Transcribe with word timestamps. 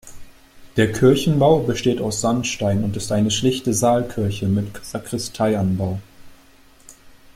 Der 0.77 0.91
Kirchenbau 0.91 1.59
besteht 1.59 2.01
aus 2.01 2.21
Sandstein 2.21 2.83
und 2.83 2.97
ist 2.97 3.11
eine 3.11 3.29
schlichte 3.29 3.71
Saalkirche 3.71 4.47
mit 4.47 4.83
Sakristeianbau. 4.83 5.99